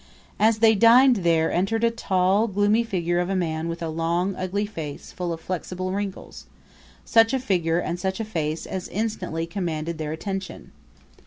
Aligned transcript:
As 0.39 0.57
they 0.57 0.73
dined 0.73 1.17
there 1.17 1.51
entered 1.51 1.83
a 1.83 1.91
tall, 1.91 2.47
gloomy 2.47 2.83
figure 2.83 3.19
of 3.19 3.29
a 3.29 3.35
man 3.35 3.67
with 3.69 3.83
a 3.83 3.87
long, 3.87 4.33
ugly 4.35 4.65
face 4.65 5.11
full 5.11 5.31
of 5.31 5.39
flexible 5.39 5.91
wrinkles; 5.91 6.47
such 7.05 7.35
a 7.35 7.39
figure 7.39 7.77
and 7.77 7.99
such 7.99 8.19
a 8.19 8.25
face 8.25 8.65
as 8.65 8.87
instantly 8.87 9.45
commanded 9.45 9.99
their 9.99 10.11
attention. 10.11 10.71